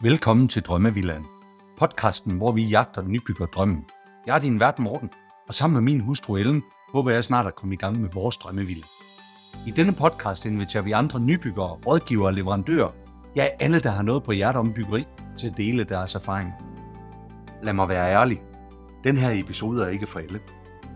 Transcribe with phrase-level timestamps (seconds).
[0.00, 1.24] Velkommen til Drømmevillan,
[1.78, 3.84] Podcasten, hvor vi jagter nybygger drømmen.
[4.26, 5.10] Jeg er din vært Morten,
[5.48, 6.62] og sammen med min hustru Ellen,
[6.92, 8.84] håber jeg snart at komme i gang med vores drømmevilla.
[9.66, 12.90] I denne podcast inviterer vi andre nybyggere, rådgivere og leverandører,
[13.36, 15.04] ja alle, der har noget på hjertet om byggeri,
[15.38, 16.52] til at dele deres erfaring.
[17.62, 18.42] Lad mig være ærlig.
[19.04, 20.40] Den her episode er ikke for alle.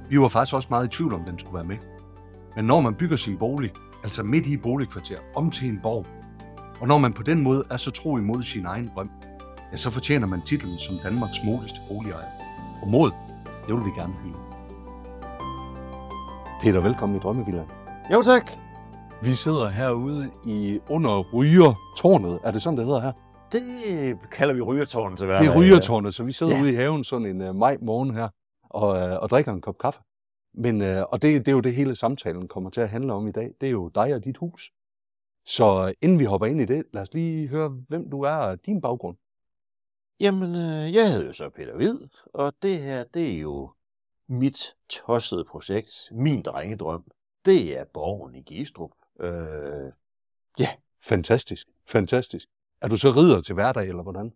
[0.09, 1.77] Vi var faktisk også meget i tvivl om, den skulle være med.
[2.57, 3.73] Men når man bygger sin bolig,
[4.03, 6.07] altså midt i boligkvarter, om til en borg,
[6.81, 9.11] og når man på den måde er så tro imod sin egen drøm,
[9.73, 12.29] ja, så fortjener man titlen som Danmarks modigste boligejer.
[12.83, 13.11] Og mod,
[13.67, 14.35] det vil vi gerne have.
[16.63, 17.69] Peter, velkommen i Drømmevillaen.
[18.13, 18.51] Jo tak.
[19.23, 22.39] Vi sidder herude i under Rygertårnet.
[22.45, 23.13] Er det sådan, det hedder her?
[23.53, 26.63] Det kalder vi rygertårnet til hver Det er Rygertårnet, så vi sidder Ja.
[26.63, 28.29] ude i haven sådan en uh, maj morgen her
[28.71, 30.01] og, uh, og drikker en kop kaffe.
[30.55, 33.29] Men, uh, og det, det er jo det hele samtalen kommer til at handle om
[33.29, 33.51] i dag.
[33.61, 34.71] Det er jo dig og dit hus.
[35.51, 38.35] Så uh, inden vi hopper ind i det, lad os lige høre, hvem du er
[38.35, 39.17] og din baggrund.
[40.21, 41.99] Jamen, øh, jeg hedder jo så Peter Hvid,
[42.35, 43.71] og det her, det er jo
[44.29, 47.05] mit tossede projekt, min drengedrøm.
[47.45, 48.91] Det er borgen i Gistrup.
[49.21, 49.93] Øh,
[51.05, 52.49] Fantastisk, fantastisk.
[52.83, 54.33] Er du så ridder til hverdag, eller hvordan?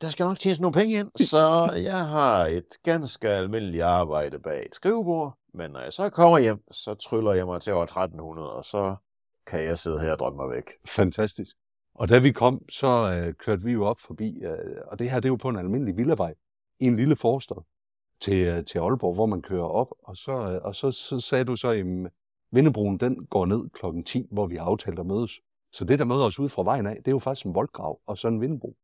[0.00, 4.66] der skal nok tjenes nogle penge ind, så jeg har et ganske almindeligt arbejde bag
[4.66, 8.52] et skrivebord, men når jeg så kommer hjem, så tryller jeg mig til over 1300,
[8.52, 8.96] og så
[9.46, 10.70] kan jeg sidde her og drømme mig væk.
[10.86, 11.56] Fantastisk.
[11.94, 12.86] Og da vi kom, så
[13.26, 15.56] øh, kørte vi jo op forbi, øh, og det her det er jo på en
[15.58, 16.34] almindelig villavej,
[16.80, 17.56] i en lille forstad
[18.20, 21.44] til, øh, til Aalborg, hvor man kører op, og så, øh, og så, så sagde
[21.44, 21.84] du så, at
[22.52, 25.40] Vindebroen den går ned klokken 10, hvor vi har aftalt at mødes.
[25.72, 28.00] Så det, der møder os ud fra vejen af, det er jo faktisk en voldgrav
[28.06, 28.76] og så en vindebro.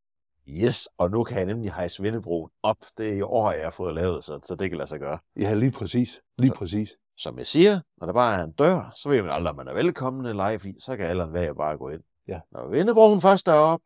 [0.48, 2.76] Yes, og nu kan jeg nemlig hejse Vindebroen op.
[2.98, 5.18] Det er i år, jeg har fået lavet, så, så det kan lade sig gøre.
[5.36, 6.22] Ja, lige præcis.
[6.38, 6.96] Lige Så- præcis.
[7.20, 9.68] Som jeg siger, når der bare er en dør, så ved man aldrig, om man
[9.68, 12.02] er velkommen eller ej, fordi så kan alle en vær bare gå ind.
[12.28, 12.40] Ja.
[12.52, 13.80] Når Vindebroen først er op,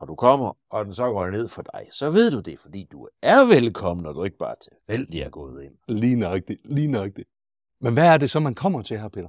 [0.00, 2.88] og du kommer, og den så går ned for dig, så ved du det, fordi
[2.92, 5.74] du er velkommen, og du ikke bare tilfældigt er gået ind.
[5.88, 6.60] Lige nøjagtigt.
[6.64, 7.28] Lige nøjagtigt.
[7.80, 9.28] Men hvad er det så, man kommer til her, Peter?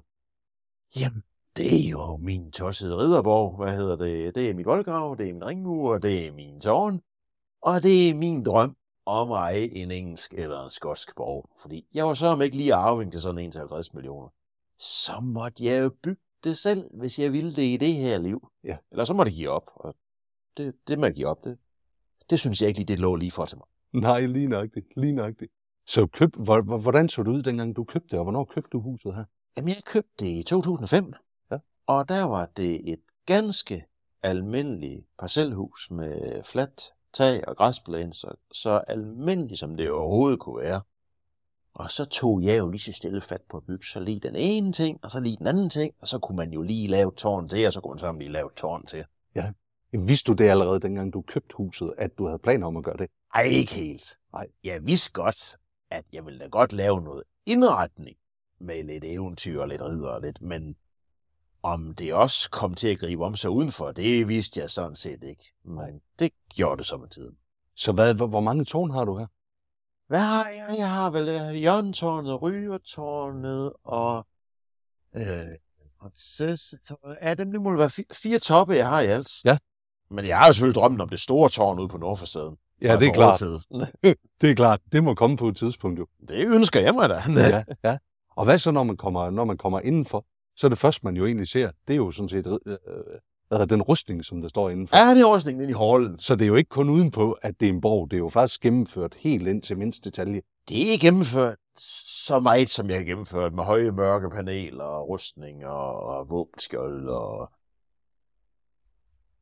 [1.00, 1.24] Jamen,
[1.57, 3.63] det er jo min tossede ridderborg.
[3.63, 4.35] Hvad hedder det?
[4.35, 7.01] Det er mit voldgrav, det er min ringmur, det er min tårn,
[7.62, 8.75] og det er min drøm
[9.06, 11.50] om at eje en engelsk eller en skotsk borg.
[11.62, 14.29] Fordi jeg var så om ikke lige arving til sådan en til 50 millioner.
[14.78, 18.47] Så måtte jeg jo bygge det selv, hvis jeg ville det i det her liv.
[18.63, 18.78] Ja.
[18.91, 19.72] Eller så må det give op.
[19.75, 19.95] Og
[20.57, 21.44] det, det må jeg give op.
[21.44, 21.57] Det,
[22.29, 23.67] det synes jeg ikke lige, det lå lige for til mig.
[24.01, 24.85] Nej, lige nøjagtigt.
[24.97, 25.51] Lige nøjagtigt.
[25.88, 28.69] Så køb, hvor- hvor- hvordan så det ud, dengang du købte det, og hvornår købte
[28.72, 29.23] du huset her?
[29.57, 31.13] Jamen, jeg købte det i 2005.
[31.51, 31.57] Ja.
[31.88, 33.85] Og der var det et ganske
[34.23, 36.81] almindeligt parcelhus med fladt
[37.13, 40.81] tag og græsplæne, så, så almindeligt som det overhovedet kunne være.
[41.73, 44.35] Og så tog jeg jo lige så stille fat på at bygge, så lige den
[44.35, 47.11] ene ting, og så lige den anden ting, og så kunne man jo lige lave
[47.17, 49.05] tårn til, og så kunne man så lige lave tårn til.
[49.94, 52.83] Jamen, vidste du det allerede, dengang du købte huset, at du havde planer om at
[52.83, 53.09] gøre det?
[53.33, 54.17] Ej, ikke helt.
[54.33, 54.47] Nej.
[54.63, 55.57] Jeg vidste godt,
[55.91, 58.17] at jeg ville da godt lave noget indretning
[58.59, 60.75] med lidt eventyr og lidt ridder og lidt, men
[61.63, 65.23] om det også kom til at gribe om sig udenfor, det vidste jeg sådan set
[65.23, 65.44] ikke.
[65.66, 67.35] Men det gjorde det så med tiden.
[67.75, 69.27] Så hvad, hvor, hvor mange tårn har du her?
[70.07, 70.75] Hvad har jeg?
[70.77, 74.27] Jeg har vel øh, Jørgentårnet, Rygertårnet og...
[75.16, 75.25] Øh,
[76.01, 77.17] Prinsessetårnet.
[77.21, 79.29] Ja, dem det må være fi- fire toppe, jeg har i alt.
[79.45, 79.57] Ja.
[80.09, 82.57] Men jeg har jo selvfølgelig drømmen om det store tårn ude på Nordfacaden.
[82.81, 83.38] Ja, det er klart.
[83.38, 83.94] klart.
[84.41, 84.81] Det er klart.
[84.91, 86.07] Det må komme på et tidspunkt jo.
[86.27, 87.21] Det ønsker jeg mig da.
[87.27, 87.97] Ja, ja.
[88.35, 90.25] Og hvad så, når man kommer, når man kommer indenfor?
[90.61, 92.77] Så er det første, man jo egentlig ser, det er jo sådan set øh,
[93.51, 94.97] øh, den rustning, som der står indenfor.
[94.97, 96.19] Ja, det er rustningen i hallen.
[96.19, 98.11] Så det er jo ikke kun udenpå, at det er en borg.
[98.11, 100.41] Det er jo faktisk gennemført helt ind til mindste detalje.
[100.69, 101.57] Det er gennemført
[102.27, 107.07] så meget, som jeg har gennemført med høje mørke paneler og rustning og, og våbenskjold
[107.07, 107.51] og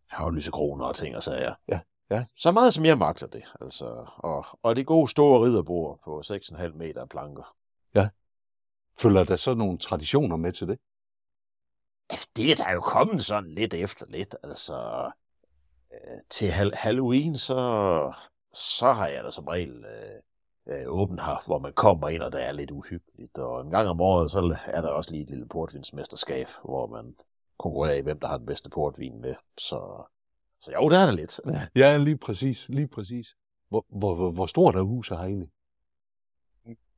[0.08, 1.54] havlysekroner og ting og sager.
[1.70, 1.80] Ja,
[2.12, 2.26] ja.
[2.38, 3.44] Så meget, som jeg magter det.
[3.62, 7.56] Altså, og, og det gode store ridderbord på 6,5 meter planker.
[9.00, 10.80] Følger der så nogle traditioner med til det?
[12.36, 14.36] Det er der jo kommet sådan lidt efter lidt.
[14.44, 15.12] Altså,
[15.94, 18.14] øh, til hal- Halloween, så,
[18.54, 22.32] så har jeg da som regel øh, øh, åbent her, hvor man kommer ind, og
[22.32, 23.38] der er lidt uhyggeligt.
[23.38, 27.16] Og en gang om året, så er der også lige et lille portvinsmesterskab, hvor man
[27.60, 29.36] konkurrerer i, hvem der har den bedste portvin med.
[29.58, 30.04] Så,
[30.62, 31.40] så jo, der er der lidt.
[31.76, 32.70] Ja, lige præcis.
[32.70, 33.36] Lige præcis.
[33.70, 35.50] Hvor, hvor, hvor, hvor stort er huset her egentlig?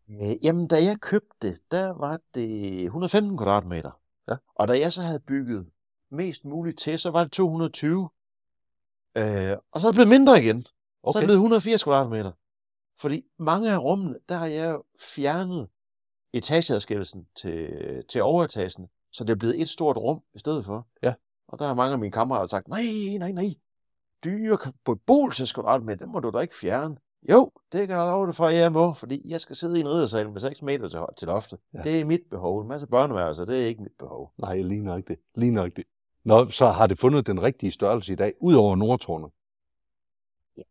[0.10, 4.01] Øh, Jamen, da jeg købte det, der var det 115 kvadratmeter.
[4.32, 4.36] Ja.
[4.56, 5.68] Og da jeg så havde bygget
[6.12, 8.10] mest muligt til, så var det 220.
[9.18, 10.66] Øh, og så er det blevet mindre igen.
[11.04, 11.12] Okay.
[11.12, 12.32] Så er det blevet 180 kvadratmeter.
[13.00, 14.80] Fordi mange af rummene, der har jeg
[15.16, 15.70] fjernet
[16.34, 20.88] etageadskillelsen til, til overetagen, så det er blevet et stort rum i stedet for.
[21.04, 21.14] Ja.
[21.48, 22.84] Og der har mange af mine kammerater sagt, nej,
[23.20, 23.54] nej, nej,
[24.24, 26.98] dyre beboelseskvadrat med, den må du da ikke fjerne.
[27.30, 29.82] Jo, det kan jeg love dig for, at jeg må, fordi jeg skal sidde i
[29.82, 31.60] en riddersal med 6 meter til, til loftet.
[31.74, 31.82] Ja.
[31.82, 32.62] Det er mit behov.
[32.62, 34.32] En masse børneværelser, det er ikke mit behov.
[34.38, 35.18] Nej, lige nok det.
[35.36, 35.84] Lige nok det.
[36.26, 39.32] Nå, så har det fundet den rigtige størrelse i dag, ud over Nordtårnet?
[40.58, 40.64] Ja,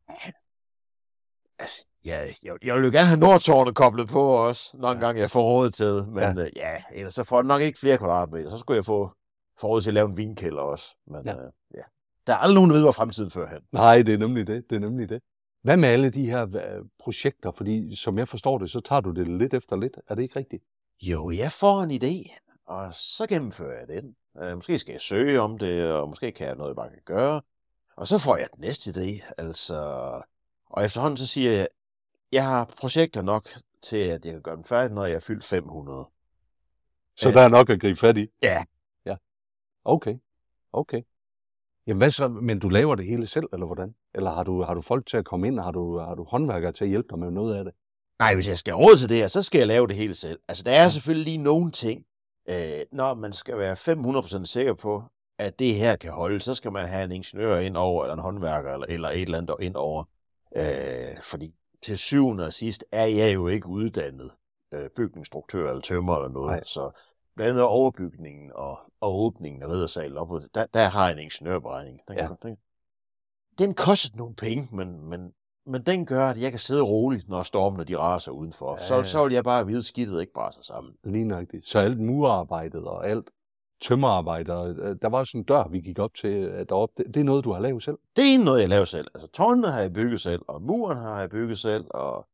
[1.58, 5.19] altså, ja, jeg, jeg vil jo gerne have Nordtårnet koblet på også, når en gang
[5.19, 6.44] jeg får råd til Men ja.
[6.44, 8.50] Øh, ja, ellers så får jeg nok ikke flere kvadratmeter.
[8.50, 9.11] Så skulle jeg få,
[9.61, 10.97] få råd til at lave en vinkælder også.
[11.06, 11.32] Men ja.
[11.32, 11.82] Øh, ja.
[12.26, 13.61] Der er aldrig nogen, der ved, hvor fremtiden fører hen.
[13.73, 14.64] Nej, det er nemlig det.
[14.70, 15.23] Det er nemlig det.
[15.62, 17.52] Hvad med alle de her øh, projekter?
[17.52, 19.96] Fordi som jeg forstår det, så tager du det lidt efter lidt.
[20.08, 20.62] Er det ikke rigtigt?
[21.02, 24.16] Jo, jeg får en idé, og så gennemfører jeg den.
[24.42, 27.02] Øh, måske skal jeg søge om det, og måske kan jeg noget, jeg bare kan
[27.04, 27.42] gøre.
[27.96, 29.32] Og så får jeg den næste idé.
[29.38, 29.76] Altså,
[30.66, 31.68] og efterhånden så siger jeg,
[32.32, 33.46] jeg har projekter nok
[33.82, 36.04] til, at jeg kan gøre den færdig, når jeg er fyldt 500.
[37.16, 38.26] Så der er nok at gribe fat i?
[38.42, 38.64] Ja.
[39.06, 39.16] Ja.
[39.84, 40.18] Okay.
[40.72, 41.02] Okay.
[41.90, 43.94] Jamen hvad så, men du laver det hele selv, eller hvordan?
[44.14, 46.72] Eller har du, har du folk til at komme ind, har du, har du håndværkere
[46.72, 47.72] til at hjælpe dig med noget af det?
[48.19, 50.40] Nej, hvis jeg skal råd til det her, så skal jeg lave det hele selv.
[50.48, 52.04] Altså, der er selvfølgelig lige nogle ting,
[52.50, 55.02] øh, når man skal være 500% sikker på,
[55.38, 58.20] at det her kan holde, så skal man have en ingeniør ind over, eller en
[58.20, 60.04] håndværker, eller, eller et eller andet ind over.
[60.56, 64.31] Øh, fordi til syvende og sidst er jeg jo ikke uddannet
[64.75, 66.50] øh, bygningsstruktør eller tømmer eller noget.
[66.50, 66.64] Nej.
[66.64, 67.00] Så
[67.36, 72.00] blandt andet overbygningen og, og åbningen af riddersalen op, der, der har jeg en ingeniørberegning.
[72.08, 72.28] Den, ja.
[72.42, 72.56] den,
[73.58, 75.32] den kostede nogle penge, men, men,
[75.66, 78.70] men den gør, at jeg kan sidde roligt, når stormene de raser udenfor.
[78.70, 78.86] Ja.
[78.86, 80.92] Så, så vil jeg bare vide, at skidtet ikke sig sammen.
[81.04, 81.66] Lige nøjagtigt.
[81.66, 83.30] Så alt murarbejdet og alt
[83.80, 86.90] tømmerarbejder, øh, der var sådan en dør, vi gik op til øh, derop.
[86.96, 87.98] Det, det er noget, du har lavet selv?
[88.16, 89.06] Det er noget, jeg laver selv.
[89.14, 92.26] Altså tårnene har jeg bygget selv, og muren har jeg bygget selv, og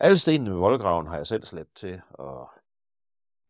[0.00, 2.50] alle stenene med voldgraven har jeg selv slæbt til, og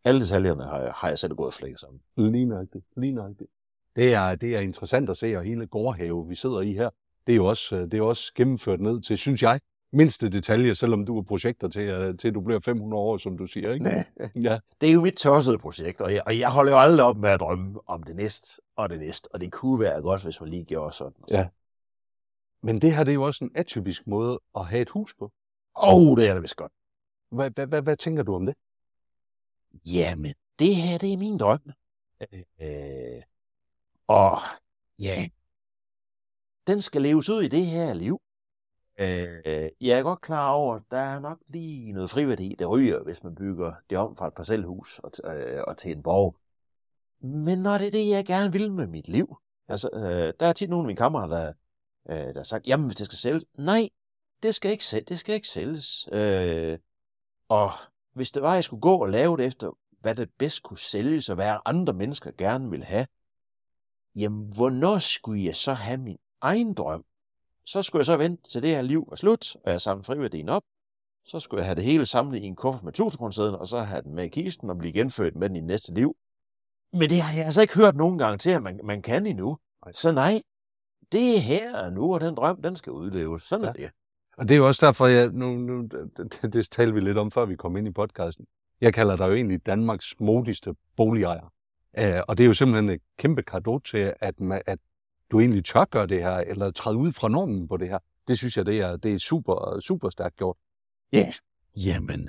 [0.06, 2.00] alle detaljerne har jeg, har jeg selv gået og flækket sammen.
[2.16, 2.84] Lige nøjagtigt.
[2.96, 3.50] Lige nøjagtigt.
[3.96, 6.90] Det er, det er interessant at se, og hele gårdhave, vi sidder i her,
[7.26, 9.60] det er jo også, det er også gennemført ned til, synes jeg,
[9.92, 13.46] mindste detalje, selvom du har projekter til, øh, til du bliver 500 år, som du
[13.46, 13.84] siger, ikke?
[13.84, 14.04] Nej.
[14.42, 14.58] Ja.
[14.80, 17.28] Det er jo mit tossede projekt, og jeg, og jeg holder jo aldrig op med
[17.28, 20.50] at drømme om det næste og det næste, og det kunne være godt, hvis man
[20.50, 21.22] lige gjorde sådan.
[21.30, 21.48] Ja.
[22.62, 25.32] Men det her, det er jo også en atypisk måde at have et hus på.
[25.82, 26.72] Åh, oh, det er det vist godt.
[27.30, 28.54] Hvad, hvad, hvad, hvad tænker du om det?
[29.84, 31.60] Jamen, det her, det er min drøm.
[32.32, 33.22] Øh, øh
[34.08, 34.38] og
[34.98, 35.28] ja,
[36.66, 38.20] den skal leves ud i det her liv.
[38.98, 43.02] Øh, jeg er godt klar over, at der er nok lige noget friværdi, der ryger,
[43.02, 46.36] hvis man bygger det om fra et parcelhus og, øh, og til en borg.
[47.20, 49.36] Men når det er det, jeg gerne vil med mit liv,
[49.68, 51.52] altså, øh, der er tit nogle af mine kammerater, der,
[52.10, 53.88] øh, der har sagt, jamen, hvis det skal sælges, nej,
[54.42, 56.08] det skal ikke, sælges, det skal ikke sælges.
[56.12, 56.78] Øh,
[57.48, 57.70] og
[58.16, 60.78] hvis det var, at jeg skulle gå og lave det efter, hvad det bedst kunne
[60.78, 63.06] sælges, og hvad andre mennesker gerne vil have,
[64.16, 67.04] jamen, hvornår skulle jeg så have min egen drøm?
[67.64, 70.48] Så skulle jeg så vente til det her liv var slut, og jeg samlede friværdien
[70.48, 70.62] op.
[71.24, 73.78] Så skulle jeg have det hele samlet i en kuffert med 1000 kroner og så
[73.78, 76.16] have den med i kisten og blive genfødt med den i næste liv.
[76.92, 79.58] Men det har jeg altså ikke hørt nogen gange til, at man, man kan endnu.
[79.92, 80.42] Så nej,
[81.12, 83.42] det er her og nu, og den drøm, den skal udleves.
[83.42, 83.68] Sådan ja.
[83.68, 83.90] er det.
[84.36, 87.30] Og det er jo også derfor, jeg, nu, nu det, det talte vi lidt om,
[87.30, 88.46] før vi kom ind i podcasten.
[88.80, 91.52] Jeg kalder dig jo egentlig Danmarks modigste boligejer.
[91.98, 94.34] Uh, og det er jo simpelthen et kæmpe kado til, at,
[94.66, 94.78] at
[95.30, 97.98] du egentlig tør gøre det her, eller træde ud fra normen på det her.
[98.28, 100.56] Det synes jeg, det er, det er super, super stærkt gjort.
[101.12, 101.32] Ja, yeah.
[101.76, 102.28] jamen.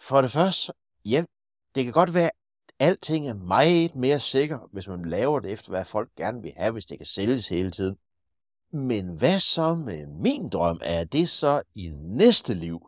[0.00, 0.72] For det første,
[1.06, 1.24] ja,
[1.74, 2.32] det kan godt være, at
[2.78, 6.72] alting er meget mere sikker, hvis man laver det efter, hvad folk gerne vil have,
[6.72, 7.96] hvis det kan sælges hele tiden.
[8.72, 10.80] Men hvad så med min drøm?
[10.82, 12.80] Er det så i næste liv?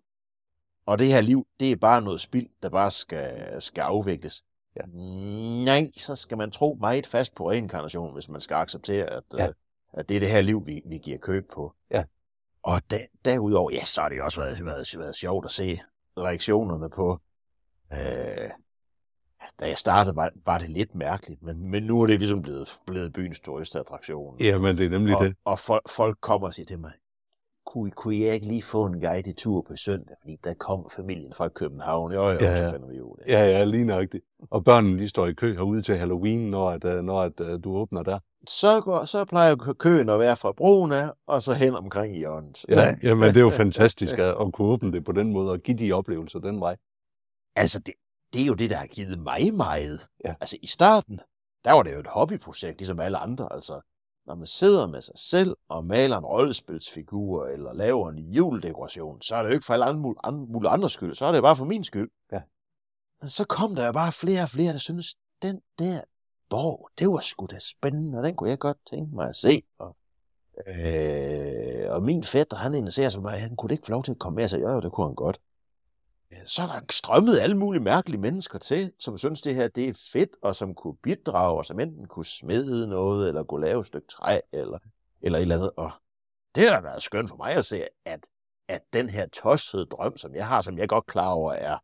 [0.87, 4.43] Og det her liv, det er bare noget spild, der bare skal, skal afvikles.
[4.77, 4.83] Ja.
[5.65, 9.47] Nej, så skal man tro meget fast på reinkarnation, hvis man skal acceptere, at, ja.
[9.49, 9.53] uh,
[9.93, 11.75] at det er det her liv, vi, vi giver køb på.
[11.91, 12.05] Ja.
[12.63, 15.81] Og da, derudover, ja, så har det også været, været, været sjovt at se
[16.19, 17.19] reaktionerne på,
[17.93, 18.51] øh,
[19.61, 22.79] da jeg startede, var, var det lidt mærkeligt, men, men nu er det ligesom blevet,
[22.87, 24.37] blevet byens turistattraktion.
[24.41, 25.35] Ja, men det er nemlig og, det.
[25.45, 26.93] Og folk, folk kommer og siger til mig,
[27.67, 30.87] kunne, kunne jeg ikke lige få en guide i tur på søndag, fordi der kom
[30.97, 32.13] familien fra København.
[32.13, 32.69] Jo, jo, ja, ja.
[32.69, 34.25] så finder vi ud af Ja, ja, lige nøjagtigt.
[34.51, 37.65] Og børnene, de står i kø herude til Halloween, når, at, øh, når at, uh,
[37.65, 38.19] du åbner der.
[38.49, 42.19] Så, går, så plejer køen at være fra broen af, og så hen omkring i
[42.19, 42.65] hjørnet.
[42.69, 45.59] Ja, jamen det er jo fantastisk at, at kunne åbne det på den måde, og
[45.59, 46.77] give de oplevelser den vej.
[47.57, 47.95] Altså, det,
[48.35, 50.07] det er jo det, der har givet mig meget.
[50.25, 50.35] Ja.
[50.41, 51.21] Altså, i starten,
[51.65, 53.53] der var det jo et hobbyprojekt, ligesom alle andre.
[53.53, 53.81] Altså,
[54.27, 59.37] når man sidder med sig selv og maler en rollespilsfigur eller laver en juledekoration, så
[59.37, 61.65] er det jo ikke for alle andre, andre, andre skyld, så er det bare for
[61.65, 62.11] min skyld.
[62.33, 62.41] Ja.
[63.21, 66.01] Men så kom der jo bare flere og flere, der synes, den der,
[66.51, 69.63] borg, det var sgu da spændende, og den kunne jeg godt tænke mig at se.
[69.79, 69.97] Og,
[70.67, 74.19] øh, og min fætter, han interesserer sig mig, han kunne ikke få lov til at
[74.19, 75.41] komme med, så jo, det kunne han godt.
[76.35, 79.89] Øh, så er der strømmet alle mulige mærkelige mennesker til, som synes, det her det
[79.89, 83.81] er fedt, og som kunne bidrage, og som enten kunne smede noget, eller kunne lave
[83.81, 84.79] et stykke træ, eller,
[85.23, 85.71] eller et eller andet.
[85.77, 85.91] Og
[86.55, 88.29] det har været skønt for mig at se, at,
[88.69, 91.79] at den her tossede drøm, som jeg har, som jeg godt klar over er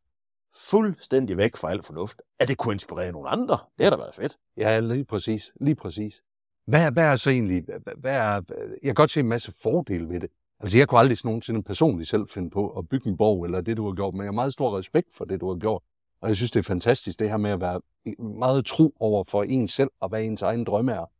[0.70, 3.58] fuldstændig væk fra al fornuft, at det kunne inspirere nogle andre.
[3.78, 4.36] Det har da været fedt.
[4.56, 5.52] Ja, lige præcis.
[5.60, 6.22] Lige præcis.
[6.66, 8.42] Hvad, hvad er så egentlig, hvad, hvad er,
[8.82, 10.30] jeg kan godt se en masse fordele ved det.
[10.60, 13.76] Altså, jeg kunne aldrig nogensinde personligt selv finde på at bygge en borg, eller det,
[13.76, 15.82] du har gjort, men jeg har meget stor respekt for det, du har gjort.
[16.20, 17.80] Og jeg synes, det er fantastisk, det her med at være
[18.18, 21.10] meget tro over for en selv, og hvad ens egen drømme er.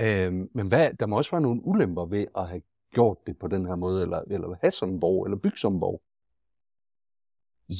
[0.00, 2.62] Øhm, men hvad, der må også være nogle ulemper ved at have
[2.94, 5.76] gjort det på den her måde, eller, eller have sådan en borg, eller bygge sådan
[5.76, 6.02] en borg.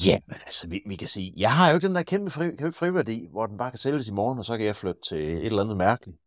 [0.07, 2.55] Ja, men altså, vi, vi kan sige, jeg har jo ikke den der kæmpe fri,
[2.55, 5.17] kæmpe friværdi, hvor den bare kan sælges i morgen, og så kan jeg flytte til
[5.17, 6.17] et eller andet mærkeligt.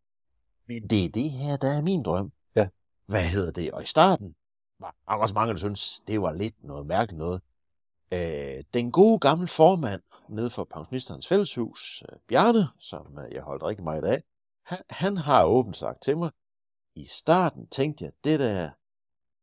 [0.69, 2.33] Men det er det her, der er min drøm.
[2.57, 2.69] Ja.
[3.07, 3.71] Hvad hedder det?
[3.71, 4.35] Og i starten
[4.83, 7.41] var der også mange, der synes, det var lidt noget mærkeligt noget.
[8.12, 13.62] Øh, den gode gamle formand nede for pensionisternes fælleshus, øh, Bjarne, som øh, jeg holdt
[13.62, 14.23] rigtig meget af,
[14.67, 16.31] han, han har åbent sagt til mig,
[16.95, 18.71] i starten tænkte jeg, det der,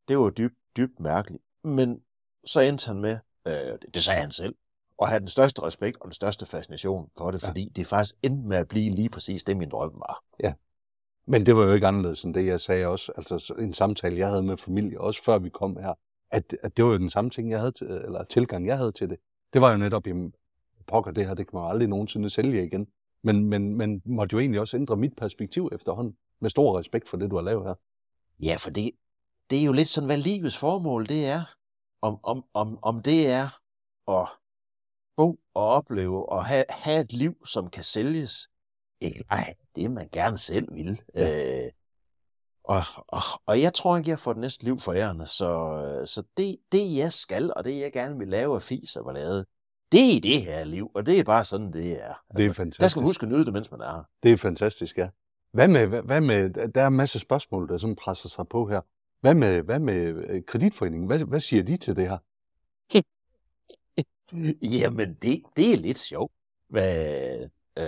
[0.07, 1.43] det var dybt, dybt mærkeligt.
[1.63, 2.01] Men
[2.45, 4.55] så endte han med, øh, det, det sagde han selv,
[5.01, 7.49] at have den største respekt og den største fascination for det, ja.
[7.49, 10.23] fordi det faktisk endte med at blive lige præcis det, min drøm var.
[10.43, 10.53] Ja.
[11.31, 13.11] Men det var jo ikke anderledes end det, jeg sagde også.
[13.17, 15.93] Altså en samtale, jeg havde med familie, også før vi kom her,
[16.31, 18.91] at, at det var jo den samme ting, jeg havde til, eller tilgang, jeg havde
[18.91, 19.17] til det.
[19.53, 20.33] Det var jo netop, jamen,
[20.87, 22.87] pokker det her, det kan man aldrig nogensinde sælge igen.
[23.23, 27.17] Men, men, men måtte jo egentlig også ændre mit perspektiv efterhånden, med stor respekt for
[27.17, 27.75] det, du har lavet her.
[28.43, 28.91] Ja, for det,
[29.49, 31.41] det er jo lidt sådan, hvad livets formål det er.
[32.01, 33.45] Om, om, om, om det er
[34.19, 34.27] at
[35.17, 38.49] bo og opleve og have, have et liv, som kan sælges,
[39.29, 41.01] Nej, det man gerne selv vil.
[41.15, 41.65] Ja.
[41.65, 41.71] Øh,
[42.63, 45.27] og, og, og jeg tror ikke, jeg får det næste liv for ærende.
[45.27, 49.05] Så, så det, det, jeg skal, og det, jeg gerne vil lave af fis og
[49.05, 49.45] ballade,
[49.91, 52.13] det er det her liv, og det er bare sådan, det er.
[52.37, 52.81] Det er fantastisk.
[52.81, 54.03] Der skal man huske at nyde det, mens man er her.
[54.23, 55.09] Det er fantastisk, ja.
[55.53, 58.81] Hvad med, hvad med, der er en masse spørgsmål, der sådan presser sig på her.
[59.21, 59.95] Hvad med, hvad med
[60.29, 61.07] øh, kreditforeningen?
[61.07, 62.17] Hvad, hvad siger de til det her?
[64.81, 66.31] Jamen, det, det er lidt sjovt.
[66.69, 67.85] Hvad, øh,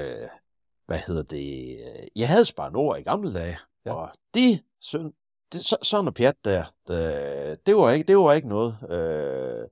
[0.92, 1.78] hvad hedder det?
[2.16, 3.94] Jeg havde Spar Nord i gamle dage, ja.
[3.94, 5.14] og det, sådan,
[5.54, 8.78] det, så, sådan noget pjat der, det, det, var ikke, det var ikke noget.
[8.90, 9.68] Øh,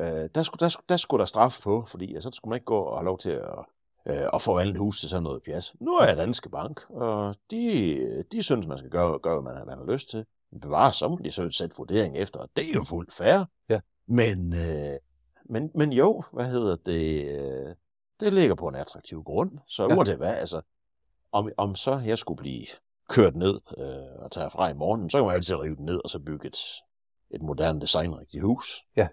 [0.00, 2.78] øh, der, skulle, der, der skulle der straf på, fordi så skulle man ikke gå
[2.78, 3.64] og have lov til at,
[4.08, 5.72] øh, at forvandle hus til sådan noget pjat.
[5.80, 9.66] Nu er jeg Danske Bank, og de, de synes, man skal gøre, gøre hvad man,
[9.66, 10.24] man har lyst til.
[10.62, 13.44] Bevare så må de så sætte vurdering efter, og det er jo fuldt fair.
[13.68, 13.80] Ja.
[14.08, 14.98] Men, øh,
[15.44, 17.24] men, men jo, hvad hedder det?
[17.28, 17.74] Øh,
[18.20, 19.58] det ligger på en attraktiv grund.
[19.68, 19.96] Så ja.
[19.96, 20.60] uanset hvad, altså,
[21.32, 22.66] om, om så jeg skulle blive
[23.08, 26.00] kørt ned øh, og tage fra i morgen, så kan man altid rive den ned
[26.04, 26.58] og så bygge et,
[27.30, 28.82] et moderne designrigtigt hus.
[28.96, 29.08] Ja.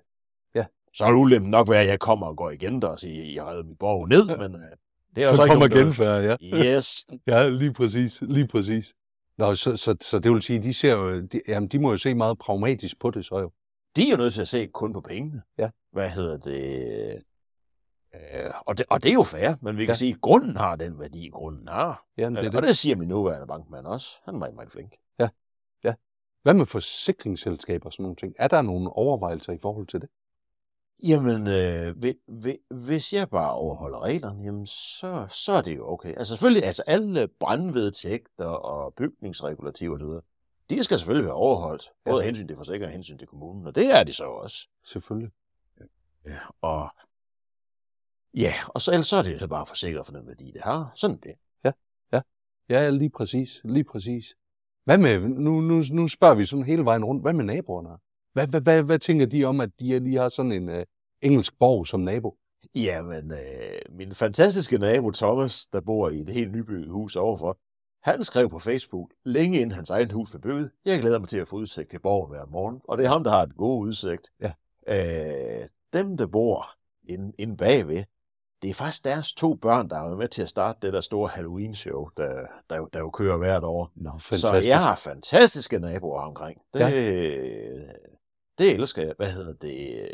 [0.55, 0.65] ja.
[0.93, 3.35] Så er det nok være, at jeg kommer og går igen der og siger, at
[3.35, 4.35] jeg har mit borg ned, ja.
[4.35, 4.61] men øh,
[5.15, 6.35] det er så, så ikke kommer genfærd, ja.
[6.77, 7.05] Yes.
[7.27, 8.93] ja, lige præcis, lige præcis.
[9.37, 11.97] Nå, så, så, så det vil sige, de ser jo, de, jamen, de må jo
[11.97, 13.51] se meget pragmatisk på det så jo.
[13.95, 15.41] De er jo nødt til at se kun på pengene.
[15.57, 15.69] Ja.
[15.91, 17.23] Hvad hedder det?
[18.33, 19.97] Øh, og, det, og det er jo fair, men vi kan ja.
[19.97, 22.03] sige, at grunden har den værdi, grunden har.
[22.17, 22.55] Ja, det, det.
[22.55, 24.07] Og det siger min nuværende bankmand også.
[24.25, 24.95] Han er meget, meget flink.
[25.19, 25.29] Ja,
[25.83, 25.93] ja.
[26.43, 28.33] Hvad med forsikringsselskaber og sådan nogle ting?
[28.39, 30.09] Er der nogle overvejelser i forhold til det?
[31.03, 32.13] Jamen, øh,
[32.69, 36.09] hvis jeg bare overholder reglerne, jamen, så, så er det jo okay.
[36.09, 40.23] Altså selvfølgelig, altså alle brandvedtægter og bygningsregulativer osv.,
[40.69, 41.91] de skal selvfølgelig være overholdt.
[42.05, 42.25] Både ja.
[42.25, 44.67] hensyn til forsikring og hensyn til kommunen, og det er de så også.
[44.85, 45.31] Selvfølgelig.
[46.25, 46.89] Ja, og
[48.33, 50.91] Ja, og så ellers så er det så bare forsikret for den værdi, det har.
[50.95, 51.33] Sådan det.
[51.63, 51.71] Ja,
[52.13, 52.21] ja.
[52.69, 53.61] Ja, lige præcis.
[53.63, 54.25] Lige præcis.
[54.85, 57.89] Hvad med, nu, nu, nu spørger vi sådan hele vejen rundt, hvad med naboerne?
[58.33, 60.83] Hvad, hvad, hvad, hvad tænker de om, at de lige har sådan en uh,
[61.21, 62.37] engelsk borg som nabo?
[62.75, 63.37] Jamen, øh,
[63.89, 67.57] min fantastiske nabo Thomas, der bor i et helt nybygget hus overfor,
[68.09, 71.37] han skrev på Facebook, længe inden hans egen hus blev bygget, jeg glæder mig til
[71.37, 73.87] at få udsigt til borgen hver morgen, og det er ham, der har et god
[73.87, 74.29] udsigt.
[74.41, 74.51] Ja.
[74.87, 76.65] Øh, dem, der bor
[77.03, 78.03] inde, inde bagved,
[78.61, 81.29] det er faktisk deres to børn, der er med til at starte det der store
[81.29, 83.91] Halloween-show, der, der, der jo kører hvert år.
[83.95, 86.61] Nå, så jeg har fantastiske naboer omkring.
[86.73, 86.89] Det, ja.
[88.57, 89.13] det elsker jeg.
[89.17, 90.07] Hvad hedder det?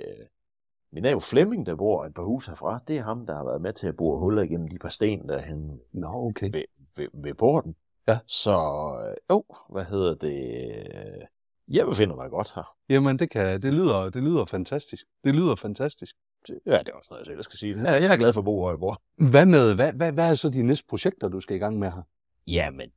[0.92, 3.62] Min nabo Flemming, der bor et par hus herfra, det er ham, der har været
[3.62, 6.52] med til at bore huller igennem de par sten, der hen Nå, okay.
[6.52, 6.64] ved,
[6.96, 7.76] ved, ved porten.
[8.08, 8.18] Ja.
[8.28, 8.58] Så
[9.30, 10.34] jo, hvad hedder det?
[11.68, 12.76] Jeg befinder mig godt her.
[12.90, 15.06] Jamen, det, kan, det, lyder, det lyder fantastisk.
[15.24, 16.16] Det lyder fantastisk.
[16.66, 17.82] Ja, det er også noget, jeg selv skal sige.
[17.82, 19.02] Ja, jeg er glad for at bo, hvor jeg bor.
[19.30, 21.92] Hvad, med, hvad, hvad, hvad er så de næste projekter, du skal i gang med
[21.92, 22.02] her?
[22.48, 22.90] Jamen,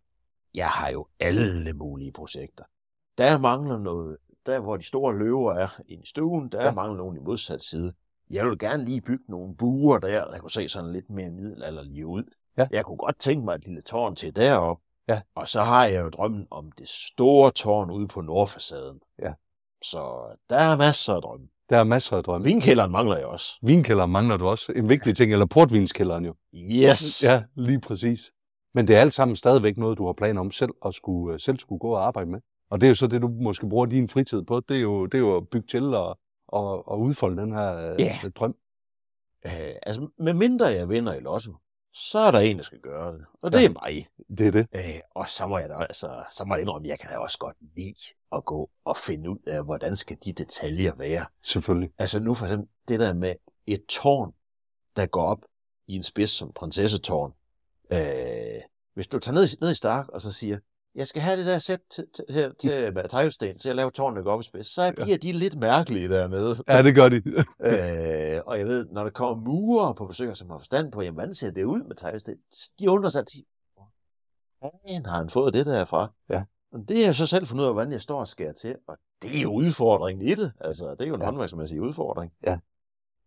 [0.55, 2.65] jeg har jo alle mulige projekter.
[3.19, 6.67] Der mangler noget, der hvor de store løver er i stuen, der Ja.
[6.67, 6.73] ja.
[6.73, 7.93] mangler nogen i modsat side.
[8.31, 12.07] Jeg vil gerne lige bygge nogle buer der, der kunne se sådan lidt mere middelalderlige
[12.07, 12.25] ud.
[12.59, 12.67] Ja.
[12.71, 14.79] Jeg kunne godt tænke mig et lille tårn til derop.
[15.09, 15.21] Ja.
[15.35, 19.01] Og så har jeg jo drømmen om det store tårn ude på nordfacaden.
[19.23, 19.33] Ja.
[19.83, 20.01] Så
[20.51, 21.49] der er masser af drømme.
[21.71, 22.45] Der er masser af drømme.
[22.45, 23.53] Vinkælderen mangler jeg også.
[23.63, 24.73] Vinkælderen mangler du også.
[24.77, 26.35] En vigtig ting, eller portvinskælderen jo.
[26.55, 27.23] Yes!
[27.23, 28.21] Ja, lige præcis.
[28.75, 31.41] Men det er alt sammen stadigvæk noget, du har planer om selv at skulle, øh,
[31.41, 32.41] selv skulle gå og arbejde med.
[32.71, 34.61] Og det er jo så det, du måske bruger din fritid på.
[34.69, 36.19] Det er jo, det er jo at bygge til og,
[36.49, 38.19] og, og udfolde den her øh, Ja.
[38.37, 38.55] drøm.
[39.47, 41.53] Øh, altså, med mindre jeg vinder i lotto,
[41.99, 43.25] så er der en, der skal gøre det.
[43.43, 43.67] Og det Ja.
[43.69, 44.07] er mig.
[44.39, 44.67] Det er det.
[44.75, 47.39] Øh, og så må jeg da, altså, så må jeg indrømme, jeg kan da også
[47.39, 47.95] godt lide
[48.33, 51.27] at gå og finde ud af, hvordan skal de detaljer være.
[51.43, 51.91] Selvfølgelig.
[51.99, 53.35] Altså nu for eksempel det der med
[53.67, 54.33] et tårn,
[54.97, 55.45] der går op
[55.87, 57.33] i en spids som prinsessetårn.
[57.93, 58.63] Øh,
[58.95, 60.59] hvis du tager ned, ned i Stark og så siger,
[60.97, 63.91] jeg skal have det der sæt til, til, til, til med teglsten til at lave
[63.91, 66.57] tårnet op i spids, så bliver de lidt mærkelige dernede.
[66.69, 67.23] Ja, det gør de.
[67.61, 71.15] Øh, og jeg ved, når der kommer murer på besøg, som har forstand på, jamen,
[71.15, 72.35] hvordan ser det ud med teglsten?
[72.81, 73.43] De undrer sig altid,
[74.59, 76.13] hvordan har han fået det derfra?
[76.31, 76.45] Ja.
[76.73, 78.77] Men det er jeg så selv fundet ud af, hvordan jeg står og skærer til,
[78.89, 80.53] og det er jo udfordringen i det.
[80.61, 81.25] Altså, det er jo en Ja.
[81.25, 81.31] ja.
[81.31, 82.33] håndværksmæssig udfordring.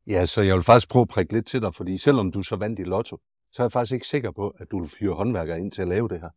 [0.08, 2.56] Ja, så jeg vil faktisk prøve at prikke lidt til dig, fordi selvom du så
[2.56, 3.18] vandt i lotto,
[3.52, 5.88] så er jeg faktisk ikke sikker på, at du vil fyre håndværkere ind til at
[5.88, 6.30] lave det her.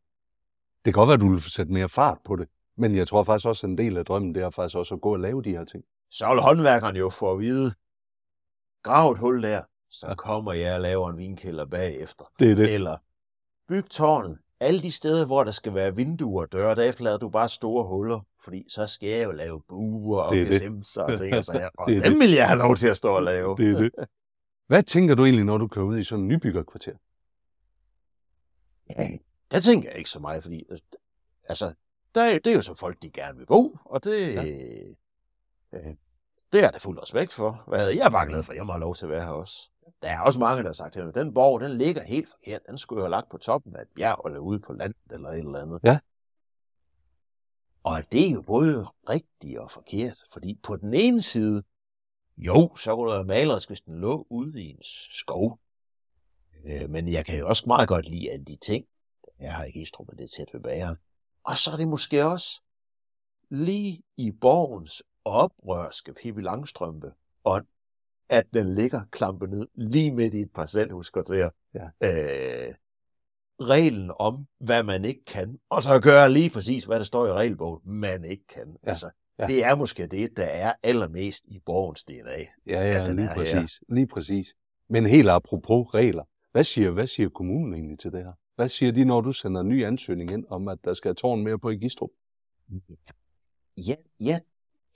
[0.85, 3.23] Det kan godt være, at du vil sætte mere fart på det, men jeg tror
[3.25, 5.43] faktisk også, at en del af drømmen, det er faktisk også at gå og lave
[5.43, 5.85] de her ting.
[6.11, 7.75] Så vil håndværkeren jo få at vide,
[8.83, 12.25] grav et hul der, så kommer jeg og laver en vinkælder bagefter.
[12.39, 12.75] Det er det.
[12.75, 12.97] Eller
[13.69, 14.39] byg tårnet.
[14.61, 17.85] Alle de steder, hvor der skal være vinduer og døre, der efterlader du bare store
[17.89, 21.69] huller, fordi så skal jeg jo lave buer og er gesimser og ting og sager,
[21.79, 22.21] og Det dem det.
[22.21, 23.57] vil jeg have lov til at stå og lave.
[23.57, 23.91] Det er det.
[24.69, 26.93] Hvad tænker du egentlig, når du kører ud i sådan en nybyggerkvarter?
[28.91, 29.09] Ja,
[29.53, 30.65] der tænker jeg ikke så meget, fordi
[31.49, 31.75] altså,
[32.15, 34.45] der er, det er jo som folk, de gerne vil bo, og det, Ja.
[35.73, 35.95] øh,
[36.53, 37.65] det er der fuld respekt for.
[37.69, 39.31] Hvad, jeg er bare glad for, at jeg må have lov til at være her
[39.33, 39.71] også.
[40.03, 42.61] Der er også mange, der har sagt mig, den borg, den ligger helt forkert.
[42.69, 45.29] Den skulle jeg have lagt på toppen af et bjerg, eller ude på landet, eller
[45.29, 45.81] et eller andet.
[45.85, 45.99] Ja.
[47.85, 51.63] Og det er jo både rigtigt og forkert, fordi på den ene side,
[52.37, 54.79] jo, så kunne der være malerisk, hvis den lå ude i en
[55.11, 55.59] skov.
[56.65, 58.85] Øh, men jeg kan jo også meget godt lide alle de ting.
[59.43, 60.97] Jeg har ikke Estrup, det er tæt ved bageren.
[61.45, 62.61] Og så er det måske også
[63.51, 67.13] lige i borgens oprørske Pippi Langstrømpe
[67.45, 67.67] ånd,
[68.29, 71.51] at den ligger klampet ned lige midt i et parcelhuskvarter.
[71.75, 71.85] Ja.
[71.85, 72.75] Øh,
[73.61, 77.33] reglen om, hvad man ikke kan, og så gøre lige præcis, hvad der står i
[77.33, 78.77] regelbogen, man ikke kan.
[78.85, 78.89] Ja.
[78.89, 79.47] Altså, Ja.
[79.47, 82.39] Det er måske det, der er allermest i borgens DNA.
[82.67, 83.81] Ja, ja, den lige er præcis.
[83.89, 84.55] Lige præcis.
[84.89, 86.25] Men helt apropos regler.
[86.53, 88.33] Hvad siger, hvad siger kommunen egentlig til det her?
[88.63, 91.17] Hvad siger de, når du sender en ny ansøgning ind om, at der skal et
[91.17, 92.11] tårn mere på i Gistrup?
[93.77, 94.39] Ja, ja.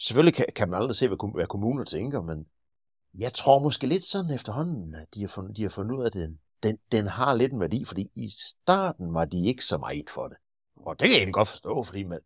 [0.01, 2.47] Selvfølgelig kan, kan man aldrig se, hvad, hvad kommuner tænker, men
[3.19, 6.07] jeg tror måske lidt sådan efterhånden, at de har fundet, de har fundet ud af,
[6.07, 9.79] at den, den, den har lidt en værdi, fordi i starten var de ikke så
[9.79, 10.37] meget for det.
[10.77, 12.21] Og det kan jeg egentlig godt forstå, fordi man,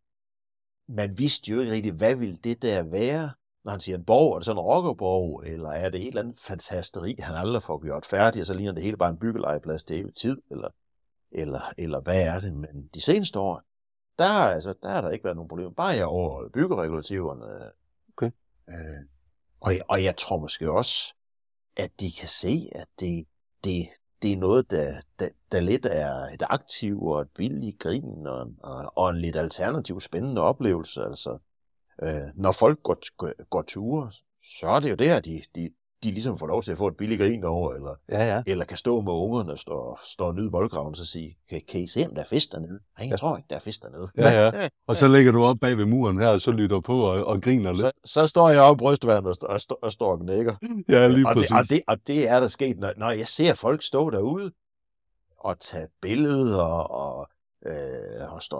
[0.88, 3.30] man vidste jo ikke rigtigt, hvad ville det der være,
[3.64, 6.22] når han siger en borg, er det sådan en rockerborg, eller er det et eller
[6.22, 9.84] andet fantasteri, han aldrig får gjort færdigt, og så ligner det hele bare en byggelejeplads
[9.84, 10.68] til evig tid, eller,
[11.32, 12.52] eller, eller hvad er det?
[12.54, 13.62] Men de seneste år,
[14.18, 15.70] der, er altså, der har der ikke været nogen problemer.
[15.70, 17.44] Bare jeg overholder byggeregulativerne.
[18.16, 18.30] Okay.
[18.68, 19.04] Øh,
[19.60, 21.14] og, og jeg tror måske også,
[21.76, 23.26] at de kan se, at det,
[23.64, 23.88] det,
[24.22, 28.46] det er noget, der, der, der lidt er et aktiv og et billigt grin og,
[28.62, 31.02] og, og en lidt alternativ spændende oplevelse.
[31.02, 31.38] Altså,
[32.02, 34.12] øh, når folk går, går, går ture,
[34.60, 35.70] så er det jo der, de, de,
[36.04, 38.42] de ligesom får lov til at få et billigt grin over, eller, Ja, ja.
[38.46, 41.80] eller kan stå med ungerne og stå, stå og nyde boldgraven, og sige, kan, kan
[41.80, 42.70] I se, om der er fisk dernede?
[42.72, 43.16] Nej, jeg Ja.
[43.16, 44.08] tror ikke, der er fisk dernede.
[44.16, 44.68] Ja, ja.
[44.86, 47.42] Og så ligger du op bag ved muren her, og så lytter på og, og
[47.42, 47.80] griner lidt.
[47.80, 50.54] Så, så står jeg i brystvandet og, og, st- og står og knækker.
[50.88, 51.50] Ja, lige og, det, præcis.
[51.50, 54.52] og, det, og det er der sket, når, når jeg ser folk stå derude
[55.38, 57.28] og tage billeder og,
[57.66, 58.56] øh, og, stå,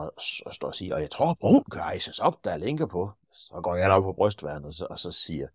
[0.47, 3.11] og stå og sige, og jeg tror, broen kan hejses op, der er lænker på.
[3.33, 5.47] Så går jeg op på brystvandet, og så, og så siger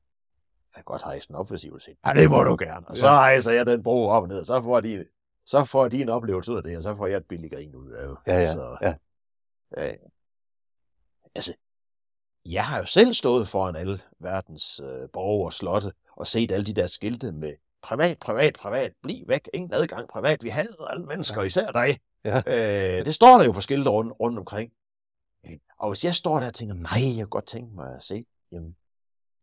[0.76, 1.96] kan godt hejse den op, hvis I vil se.
[2.06, 2.88] Ja, det må du gerne.
[2.88, 3.12] Og så Ja.
[3.14, 5.06] hejser jeg den bro op og ned, og så får de,
[5.46, 7.76] så får de en oplevelse ud af det, og så får jeg et billigt grin
[7.76, 8.18] ud af det.
[8.28, 8.94] Ja, ja, Så, ja.
[9.78, 9.94] Øh,
[11.36, 11.54] altså,
[12.46, 16.66] jeg har jo selv stået foran alle verdens øh, borgere og slotte og set alle
[16.66, 21.06] de der skilte med privat, privat, privat, bliv væk, ingen adgang privat, vi hader alle
[21.06, 21.46] mennesker, Ja.
[21.48, 21.98] især dig.
[22.26, 22.38] Ja.
[22.38, 24.72] Øh, det står der jo på skilte rundt, rundt omkring.
[25.80, 28.26] Og hvis jeg står der og tænker, nej, jeg kunne godt tænke mig at se,
[28.52, 28.76] jamen,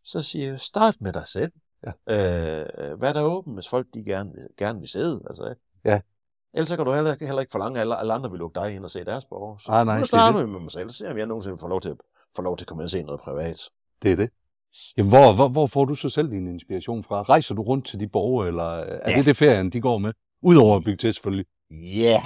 [0.05, 1.53] så siger jeg, start med dig selv.
[1.87, 1.91] Ja.
[1.91, 5.23] Øh, hvad er der åbent, hvis folk de gerne, gerne vil sidde?
[5.27, 6.01] Altså, Ja.
[6.55, 8.85] Ellers så kan du heller, heller ikke forlange, at alle, andre vil lukke dig ind
[8.85, 9.61] og se deres borgere.
[9.61, 11.69] Så Nej, nej, nu er starter vi med mig selv, se om jeg nogensinde får
[11.69, 11.97] lov til,
[12.37, 13.61] får lov til at komme ind og se noget privat.
[14.03, 14.31] Det er det.
[14.97, 17.23] Jamen, hvor, hvor, hvor får du så selv din inspiration fra?
[17.23, 19.17] Rejser du rundt til de borgere, eller er Ja.
[19.17, 20.13] det det ferien, de går med?
[20.43, 21.47] Udover at bygge til, selvfølgelig.
[21.71, 22.23] Ja.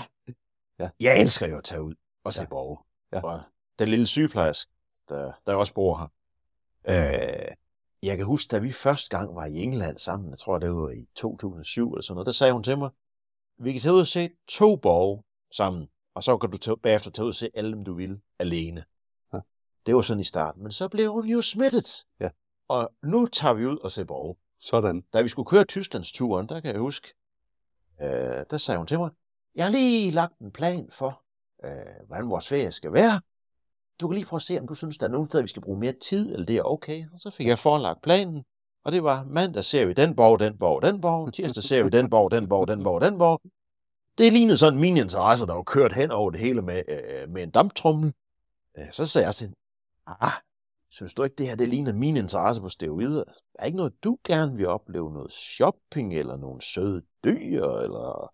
[0.78, 0.88] Ja.
[1.00, 2.46] Jeg elsker jo at tage ud og se ja.
[2.46, 2.82] borgere.
[3.12, 3.20] Ja.
[3.20, 3.40] Og
[3.78, 4.72] den lille sygeplejerske,
[5.08, 6.08] der, der også bor her.
[6.88, 7.54] Øh,
[8.02, 10.90] jeg kan huske, da vi første gang var i England sammen, jeg tror, det var
[10.90, 12.90] i 2007 eller sådan noget, der sagde hun til mig,
[13.58, 15.22] vi kan tage ud og se to borgere
[15.56, 18.20] sammen, og så kan du tage, bagefter tage ud og se alle dem, du vil,
[18.38, 18.84] alene.
[19.32, 19.38] Ja.
[19.86, 22.04] Det var sådan i starten, men så blev hun jo smittet.
[22.20, 22.28] Ja.
[22.68, 24.36] Og nu tager vi ud og ser borgere.
[24.60, 25.04] Sådan.
[25.12, 27.14] Da vi skulle køre Tysklandsturen, der kan jeg huske,
[28.02, 29.10] øh, der sagde hun til mig,
[29.54, 31.22] jeg har lige lagt en plan for,
[31.64, 33.20] øh, hvordan vores ferie skal være.
[34.00, 35.62] Du kan lige prøve at se, om du synes, der er nogle steder, vi skal
[35.62, 37.04] bruge mere tid, eller det er okay.
[37.12, 38.44] Og så fik jeg forelagt planen,
[38.84, 41.90] og det var, mandag ser vi den borg, den borg, den borg, tirsdag ser vi
[41.90, 43.40] den borg, den borg, den borg, den borg.
[44.18, 47.42] Det lignede sådan mine interesser, der var kørt hen over det hele med, øh, med
[47.42, 48.12] en damptrummel.
[48.78, 49.58] Øh, så sagde jeg til hende,
[50.06, 50.30] ah,
[50.90, 53.24] synes du ikke, det her det ligner mine interesser på steroider?
[53.54, 55.12] Er ikke noget, du gerne vil opleve?
[55.12, 58.32] Noget shopping, eller nogle søde dyr, eller...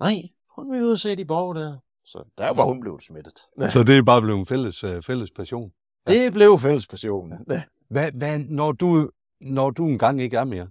[0.00, 0.14] Nej,
[0.56, 1.76] hun vil ud og se de borg der.
[2.06, 3.38] Så der var hun blevet smittet.
[3.72, 5.72] Så det er bare blevet en fælles, øh, fælles passion.
[6.06, 7.46] Det blev fællespassionen.
[7.90, 10.68] Hvad, hvad, når, du, når du engang ikke er mere?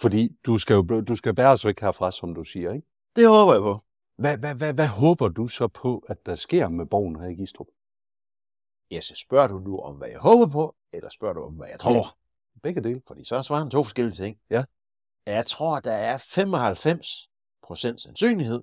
[0.00, 2.86] Fordi du skal jo du skal bæres væk herfra, som du siger, ikke?
[3.16, 3.78] Det håber jeg på.
[4.18, 7.34] Hvad, hvad, hvad, hvad håber du så på, at der sker med borgen her i
[7.34, 7.66] Gistrup?
[8.90, 11.68] Ja, så spørger du nu om, hvad jeg håber på, eller spørger du om, hvad
[11.70, 12.18] jeg tror?
[12.62, 13.02] Begge dele.
[13.06, 14.38] Fordi så er svaren to forskellige ting.
[14.50, 14.64] Ja.
[15.26, 17.28] Jeg tror, der er 95
[17.62, 18.62] procent sandsynlighed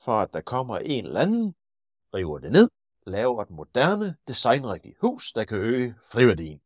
[0.00, 1.54] for, at der kommer en eller anden,
[2.14, 2.68] river det ned,
[3.06, 6.60] laver et moderne, designrigtigt hus, der kan øge friværdien.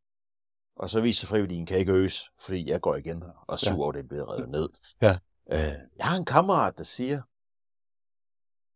[0.77, 3.93] Og så viser friværdien kan ikke øges, fordi jeg går igen og er sur over,
[3.93, 4.69] det er blevet revet ned.
[5.03, 5.19] Ja.
[5.53, 7.23] Øh, jeg har en kammerat, der siger,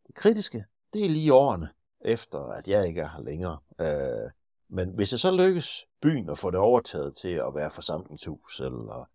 [0.07, 1.69] det kritiske, det er lige årene,
[2.01, 3.59] efter at jeg ikke er her længere.
[3.81, 4.31] Øh,
[4.69, 9.09] men hvis det så lykkes byen at få det overtaget til at være forsamlingshus, eller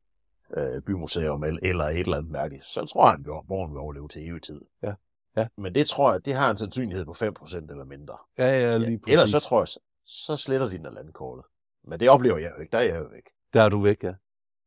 [0.58, 4.08] øh, bymuseum, eller, eller et eller andet mærkeligt, så tror han, at borgen vil overleve
[4.08, 4.62] til evig tid.
[4.84, 4.94] Ja.
[5.36, 5.48] Ja.
[5.58, 8.18] Men det tror jeg, det har en sandsynlighed på 5% eller mindre.
[8.38, 9.14] Ja, ja, lige præcis.
[9.14, 9.68] Ellers så tror jeg,
[10.06, 11.46] så, sletter de den landkortet.
[11.84, 12.72] Men det oplever jeg jo ikke.
[12.72, 13.32] Der er jeg jo ikke.
[13.54, 14.14] Der er du væk, ja.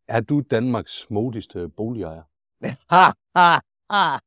[0.09, 2.23] Er du Danmarks modigste boligejer?
[2.91, 3.59] Ha, ha,
[3.91, 4.19] ha.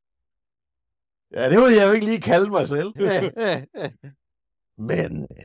[1.32, 2.92] Ja, det vil jeg jo ikke lige kalde mig selv.
[4.90, 5.44] Men, øh,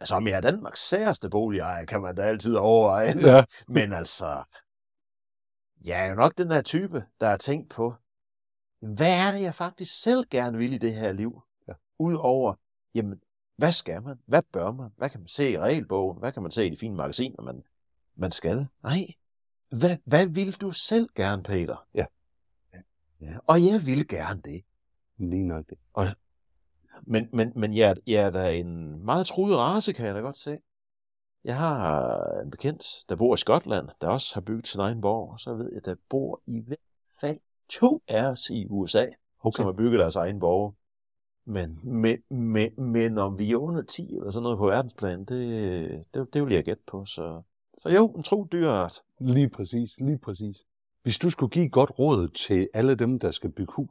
[0.00, 3.14] altså om jeg er Danmarks særste boligejer, kan man da altid overveje.
[3.20, 3.44] Ja.
[3.68, 4.42] Men altså,
[5.84, 7.94] jeg er jo nok den der type, der har tænkt på,
[8.82, 11.42] jamen, hvad er det, jeg faktisk selv gerne vil i det her liv?
[11.68, 11.72] Ja.
[11.98, 12.54] Udover,
[12.94, 13.20] jamen,
[13.56, 14.18] hvad skal man?
[14.26, 14.90] Hvad bør man?
[14.96, 16.18] Hvad kan man se i regelbogen?
[16.18, 17.62] Hvad kan man se i de fine magasiner, man,
[18.16, 18.66] man skal?
[18.82, 19.06] Nej,
[19.70, 21.86] hvad, hvad vil du selv gerne, Peter?
[21.94, 22.04] Ja.
[23.20, 23.38] ja.
[23.46, 24.64] Og jeg vil gerne det.
[25.16, 25.78] Lige nok det.
[27.02, 30.36] Men, men, men jeg, jeg er da en meget truet race, kan jeg da godt
[30.36, 30.58] se.
[31.44, 35.32] Jeg har en bekendt, der bor i Skotland, der også har bygget sin egen borg,
[35.32, 36.78] og så ved jeg, der bor i hvert
[37.20, 39.06] fald to af os i USA,
[39.40, 39.56] okay.
[39.56, 40.74] Som har bygget deres egen borg.
[41.44, 46.04] Men, men, men, men om vi er under 10 eller sådan noget på verdensplan, det,
[46.14, 47.04] det, det vil jeg gætte på.
[47.04, 47.42] Så,
[47.78, 49.02] så jo, en tro dyreart.
[49.20, 50.64] Lige præcis, lige præcis.
[51.02, 53.90] Hvis du skulle give et godt råd til alle dem, der skal bygge hus,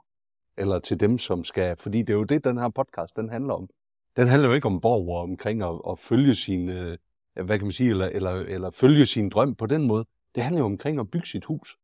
[0.57, 3.53] eller til dem, som skal, fordi det er jo det, den her podcast, den handler
[3.53, 3.69] om.
[4.17, 6.97] Den handler jo ikke om borgere omkring at, at følge sin, øh,
[7.33, 10.05] hvad kan man sige, eller, eller, eller følge sin drøm på den måde.
[10.35, 11.77] Det handler jo omkring at bygge sit hus.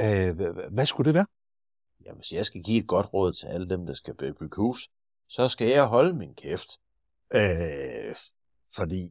[0.00, 1.26] Øh, hvad skulle det være?
[2.04, 4.56] Jamen, hvis jeg skal give et godt råd til alle dem, der skal by- bygge
[4.56, 4.88] hus,
[5.28, 6.68] så skal jeg holde min kæft.
[7.34, 8.14] Øh,
[8.76, 9.10] fordi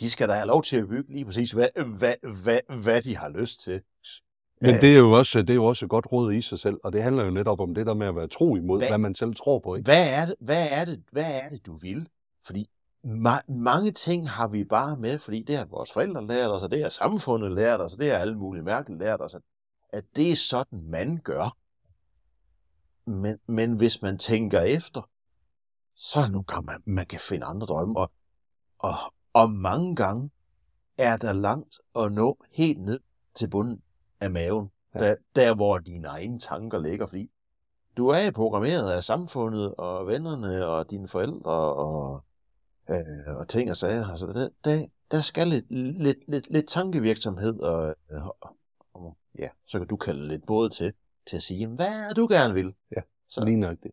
[0.00, 2.14] de skal da have lov til at bygge lige præcis, hvad, hvad,
[2.44, 3.80] hvad, hvad de har lyst til.
[4.60, 6.58] Men Øh, det er, jo også, det er jo også et godt råd i sig
[6.58, 8.88] selv, og det handler jo netop om det der med at være tro imod, hvad,
[8.88, 9.74] Hvad- man selv tror på.
[9.74, 9.84] Ikke?
[9.84, 12.08] Hvad er det, hvad er det, hvad er det du vil?
[12.46, 12.68] Fordi
[13.06, 16.70] ma- mange ting har vi bare med, fordi det har vores forældre lært os, og
[16.70, 19.36] det har samfundet lært os, og det har alle mulige mærkeligt lært os,
[19.92, 21.56] at det er sådan, man gør.
[23.06, 25.10] Men, men hvis man tænker efter,
[25.96, 28.10] så nogle gange, man, man kan finde andre drømme, og,
[28.78, 28.94] og,
[29.32, 30.30] og mange gange
[30.98, 33.00] er der langt at nå helt ned
[33.34, 33.82] til bunden
[34.20, 35.00] af maven, ja.
[35.00, 37.30] der, der hvor dine egne tanker ligger, fordi
[37.96, 42.24] du er programmeret af samfundet og vennerne og dine forældre og,
[42.90, 44.08] øh, og ting og sager.
[44.08, 48.56] Altså, der, der, der skal lidt, lidt, lidt, lidt tankevirksomhed, og, og,
[48.94, 50.92] og ja, så kan du kalde lidt både til,
[51.26, 52.74] til at sige, hvad er du gerne vil?
[52.96, 53.90] Ja, så, Lige nok det.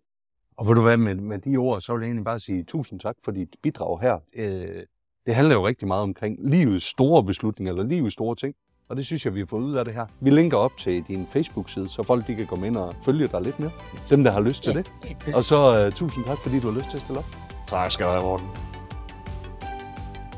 [0.58, 3.00] Og vil du hvad, med, med de ord, så vil jeg egentlig bare sige tusind
[3.00, 4.20] tak for dit bidrag her.
[4.34, 4.84] Øh,
[5.26, 8.56] det handler jo rigtig meget omkring livets store beslutninger, eller livets store ting.
[8.90, 10.06] Og det synes jeg, vi har fået ud af det her.
[10.20, 13.42] Vi linker op til din Facebook-side, så folk de kan komme ind og følge dig
[13.42, 13.72] lidt mere.
[14.10, 14.92] Dem, der har lyst til det.
[15.36, 17.26] Og så uh, tusind tak, fordi du har lyst til at stille op.
[17.68, 18.48] Tak skal du have, Morten.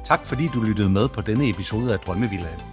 [0.04, 2.73] Tak fordi du lyttede med på denne episode af Drømmevillaen.